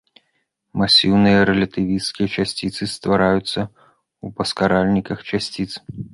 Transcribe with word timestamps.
Масіўныя 0.81 1.39
рэлятывісцкія 1.49 2.27
часціцы 2.35 2.83
ствараюцца 2.95 3.59
ў 3.67 4.27
паскаральніках 4.41 5.19
часціц. 5.31 5.71